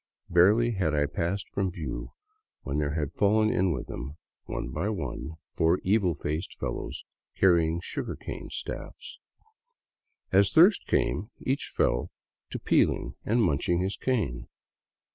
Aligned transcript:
Barely 0.31 0.71
had 0.71 0.95
i 0.95 1.05
passed 1.05 1.47
from 1.49 1.69
view 1.69 2.13
when 2.63 2.79
there 2.79 2.95
had 2.95 3.13
fallen 3.13 3.51
in 3.53 3.71
with 3.71 3.85
them, 3.85 4.17
one 4.45 4.69
by 4.71 4.89
one, 4.89 5.33
four 5.53 5.77
evil 5.83 6.15
faced 6.15 6.57
fellows 6.57 7.05
carrying 7.35 7.79
sugarcane 7.81 8.49
staffs. 8.49 9.19
As 10.31 10.53
thirst 10.53 10.87
came, 10.87 11.29
each 11.41 11.71
fell 11.71 12.09
to 12.49 12.57
peeling 12.57 13.13
and 13.23 13.43
munching 13.43 13.81
his 13.81 13.95
cane. 13.95 14.47